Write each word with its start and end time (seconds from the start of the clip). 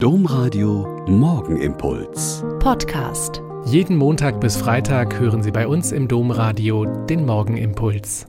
Domradio 0.00 1.04
Morgenimpuls. 1.08 2.44
Podcast. 2.60 3.42
Jeden 3.64 3.96
Montag 3.96 4.40
bis 4.40 4.56
Freitag 4.56 5.18
hören 5.18 5.42
Sie 5.42 5.50
bei 5.50 5.66
uns 5.66 5.90
im 5.90 6.06
Domradio 6.06 6.84
den 6.84 7.26
Morgenimpuls. 7.26 8.28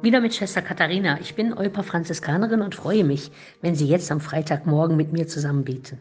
Wieder 0.00 0.20
mit 0.20 0.32
Schwester 0.32 0.62
Katharina. 0.62 1.18
Ich 1.20 1.34
bin 1.34 1.58
Euper 1.58 1.82
Franziskanerin 1.82 2.60
und 2.60 2.76
freue 2.76 3.02
mich, 3.02 3.32
wenn 3.60 3.74
Sie 3.74 3.88
jetzt 3.88 4.12
am 4.12 4.20
Freitagmorgen 4.20 4.96
mit 4.96 5.12
mir 5.12 5.26
zusammen 5.26 5.64
beten. 5.64 6.00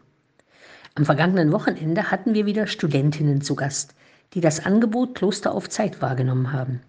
Am 0.94 1.04
vergangenen 1.04 1.52
Wochenende 1.52 2.12
hatten 2.12 2.36
wir 2.36 2.46
wieder 2.46 2.68
Studentinnen 2.68 3.42
zu 3.42 3.56
Gast, 3.56 3.96
die 4.36 4.40
das 4.40 4.64
Angebot 4.64 5.16
Kloster 5.16 5.56
auf 5.56 5.68
Zeit 5.68 6.00
wahrgenommen 6.00 6.54
haben. 6.54 6.82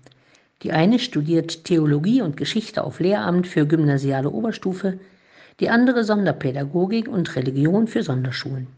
Die 0.65 0.73
eine 0.73 0.99
studiert 0.99 1.65
Theologie 1.65 2.21
und 2.21 2.37
Geschichte 2.37 2.85
auf 2.85 3.01
Lehramt 3.01 3.47
für 3.47 3.65
gymnasiale 3.65 4.29
Oberstufe, 4.29 4.99
die 5.59 5.71
andere 5.71 6.05
Sonderpädagogik 6.05 7.09
und 7.09 7.35
Religion 7.35 7.89
für 7.89 8.03
Sonderschulen. 8.03 8.69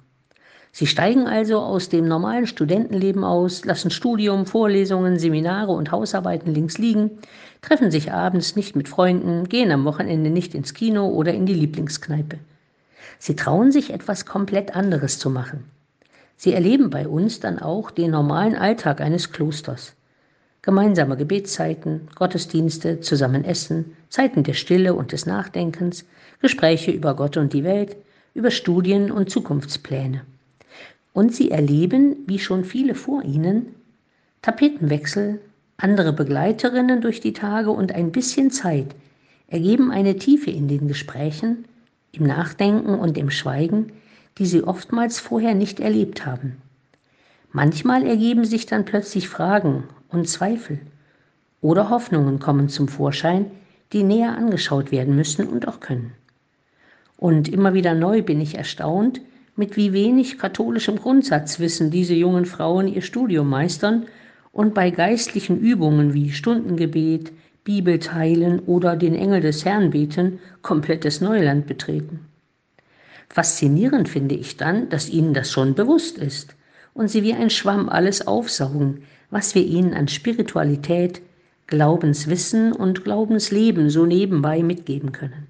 Sie 0.75 0.87
steigen 0.87 1.27
also 1.27 1.59
aus 1.59 1.91
dem 1.91 2.09
normalen 2.09 2.47
Studentenleben 2.47 3.24
aus, 3.24 3.66
lassen 3.66 3.91
Studium, 3.91 4.47
Vorlesungen, 4.47 5.19
Seminare 5.19 5.73
und 5.73 5.92
Hausarbeiten 5.92 6.55
links 6.55 6.78
liegen, 6.78 7.11
treffen 7.61 7.91
sich 7.91 8.11
abends 8.11 8.56
nicht 8.56 8.74
mit 8.74 8.88
Freunden, 8.88 9.50
gehen 9.50 9.70
am 9.70 9.84
Wochenende 9.84 10.30
nicht 10.30 10.55
ins 10.55 10.73
Kino 10.73 11.09
oder 11.09 11.34
in 11.34 11.45
die 11.45 11.52
Lieblingskneipe. 11.52 12.38
Sie 13.19 13.36
trauen 13.36 13.70
sich 13.70 13.92
etwas 13.92 14.25
komplett 14.25 14.75
anderes 14.75 15.19
zu 15.19 15.28
machen. 15.28 15.64
Sie 16.36 16.55
erleben 16.55 16.89
bei 16.89 17.06
uns 17.06 17.39
dann 17.39 17.59
auch 17.59 17.91
den 17.91 18.11
normalen 18.11 18.56
Alltag 18.56 19.02
eines 19.02 19.30
Klosters. 19.30 19.95
Gemeinsame 20.62 21.16
Gebetszeiten, 21.16 22.09
Gottesdienste, 22.15 23.01
zusammen 23.01 23.45
essen, 23.45 23.97
Zeiten 24.09 24.45
der 24.45 24.55
Stille 24.55 24.95
und 24.95 25.11
des 25.11 25.27
Nachdenkens, 25.27 26.05
Gespräche 26.41 26.93
über 26.93 27.15
Gott 27.16 27.37
und 27.37 27.53
die 27.53 27.65
Welt, 27.65 27.97
über 28.33 28.53
Studien 28.53 29.11
und 29.11 29.29
Zukunftspläne. 29.29 30.23
Und 31.12 31.34
sie 31.34 31.51
erleben, 31.51 32.17
wie 32.27 32.39
schon 32.39 32.65
viele 32.65 32.95
vor 32.95 33.25
ihnen, 33.25 33.75
Tapetenwechsel, 34.41 35.41
andere 35.77 36.12
Begleiterinnen 36.12 37.01
durch 37.01 37.20
die 37.20 37.33
Tage 37.33 37.70
und 37.70 37.92
ein 37.92 38.12
bisschen 38.12 38.51
Zeit 38.51 38.95
ergeben 39.48 39.91
eine 39.91 40.17
Tiefe 40.17 40.51
in 40.51 40.69
den 40.69 40.89
Gesprächen, 40.89 41.67
im 42.12 42.25
Nachdenken 42.25 42.95
und 42.95 43.19
im 43.19 43.31
Schweigen, 43.31 43.92
die 44.39 44.47
sie 44.47 44.62
oftmals 44.62 45.19
vorher 45.20 45.55
nicht 45.55 45.79
erlebt 45.79 46.25
haben. 46.25 46.56
Manchmal 47.51 48.06
ergeben 48.06 48.45
sich 48.45 48.64
dann 48.64 48.86
plötzlich 48.86 49.29
Fragen 49.29 49.84
und 50.12 50.28
Zweifel 50.28 50.78
oder 51.60 51.91
Hoffnungen 51.91 52.38
kommen 52.38 52.68
zum 52.68 52.88
Vorschein, 52.88 53.46
die 53.92 54.02
näher 54.02 54.36
angeschaut 54.36 54.92
werden 54.92 55.16
müssen 55.16 55.46
und 55.46 55.68
auch 55.68 55.80
können. 55.80 56.12
Und 57.16 57.48
immer 57.48 57.74
wieder 57.74 57.94
neu 57.94 58.22
bin 58.22 58.40
ich 58.40 58.56
erstaunt, 58.56 59.20
mit 59.55 59.77
wie 59.77 59.92
wenig 59.92 60.38
katholischem 60.38 60.96
Grundsatzwissen 60.96 61.90
diese 61.90 62.14
jungen 62.14 62.46
Frauen 62.46 62.88
ihr 62.88 63.02
Studium 63.02 63.48
meistern 63.48 64.06
und 64.50 64.74
bei 64.74 64.90
geistlichen 64.90 65.60
Übungen 65.60 66.14
wie 66.14 66.33
Stundengebet, 66.33 67.33
Bibelteilen 67.64 68.60
oder 68.60 68.96
den 68.96 69.14
Engel 69.14 69.40
des 69.40 69.64
Herrn 69.64 69.90
beten 69.90 70.40
komplettes 70.62 71.20
Neuland 71.20 71.66
betreten. 71.66 72.27
Faszinierend 73.28 74.08
finde 74.08 74.34
ich 74.34 74.56
dann, 74.56 74.88
dass 74.88 75.08
ihnen 75.08 75.33
das 75.33 75.52
schon 75.52 75.74
bewusst 75.74 76.18
ist 76.18 76.56
und 76.95 77.09
sie 77.09 77.23
wie 77.23 77.35
ein 77.35 77.51
Schwamm 77.51 77.89
alles 77.89 78.27
aufsaugen, 78.27 79.03
was 79.31 79.55
wir 79.55 79.65
ihnen 79.65 79.95
an 79.95 80.09
Spiritualität, 80.09 81.23
Glaubenswissen 81.67 82.73
und 82.73 83.05
Glaubensleben 83.05 83.89
so 83.89 84.05
nebenbei 84.05 84.62
mitgeben 84.62 85.13
können. 85.13 85.47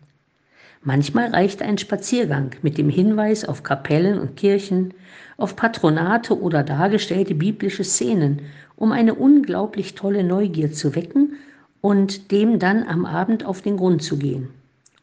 Manchmal 0.85 1.31
reicht 1.31 1.63
ein 1.63 1.79
Spaziergang 1.79 2.51
mit 2.63 2.77
dem 2.77 2.89
Hinweis 2.89 3.45
auf 3.45 3.63
Kapellen 3.63 4.19
und 4.19 4.37
Kirchen, 4.37 4.95
auf 5.37 5.57
Patronate 5.57 6.41
oder 6.41 6.63
dargestellte 6.63 7.35
biblische 7.35 7.85
Szenen, 7.85 8.43
um 8.77 8.93
eine 8.93 9.15
unglaublich 9.15 9.95
tolle 9.95 10.25
Neugier 10.25 10.73
zu 10.73 10.95
wecken 10.95 11.35
und 11.81 12.31
dem 12.33 12.58
dann 12.58 12.85
am 12.85 13.05
Abend 13.07 13.45
auf 13.45 13.63
den 13.63 13.77
Grund 13.77 14.02
zu 14.02 14.17
gehen. 14.17 14.48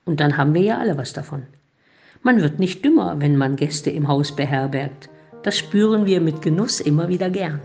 Und 0.05 0.19
dann 0.19 0.37
haben 0.37 0.53
wir 0.53 0.61
ja 0.61 0.77
alle 0.79 0.97
was 0.97 1.13
davon. 1.13 1.43
Man 2.23 2.41
wird 2.41 2.59
nicht 2.59 2.83
dümmer, 2.83 3.15
wenn 3.19 3.37
man 3.37 3.55
Gäste 3.55 3.89
im 3.89 4.07
Haus 4.07 4.35
beherbergt. 4.35 5.09
Das 5.43 5.57
spüren 5.57 6.05
wir 6.05 6.21
mit 6.21 6.41
Genuss 6.41 6.79
immer 6.79 7.07
wieder 7.07 7.29
gern. 7.29 7.61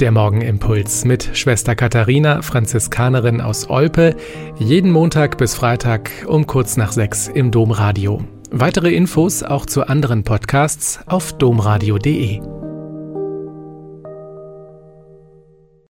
Der 0.00 0.10
Morgenimpuls 0.10 1.04
mit 1.04 1.30
Schwester 1.34 1.76
Katharina, 1.76 2.42
Franziskanerin 2.42 3.40
aus 3.40 3.70
Olpe, 3.70 4.16
jeden 4.58 4.90
Montag 4.90 5.38
bis 5.38 5.54
Freitag 5.54 6.10
um 6.26 6.48
kurz 6.48 6.76
nach 6.76 6.90
sechs 6.90 7.28
im 7.28 7.52
Domradio. 7.52 8.24
Weitere 8.50 8.92
Infos 8.92 9.44
auch 9.44 9.66
zu 9.66 9.86
anderen 9.86 10.24
Podcasts 10.24 10.98
auf 11.06 11.32
domradio.de. 11.32 12.63